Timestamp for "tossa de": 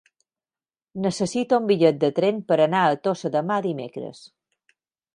3.05-3.47